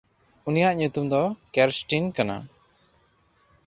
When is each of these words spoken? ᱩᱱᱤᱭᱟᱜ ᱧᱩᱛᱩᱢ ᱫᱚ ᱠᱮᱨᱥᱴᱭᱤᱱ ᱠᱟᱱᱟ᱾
ᱩᱱᱤᱭᱟᱜ 0.47 0.73
ᱧᱩᱛᱩᱢ 0.77 1.05
ᱫᱚ 1.11 1.21
ᱠᱮᱨᱥᱴᱭᱤᱱ 1.53 2.05
ᱠᱟᱱᱟ᱾ 2.17 2.37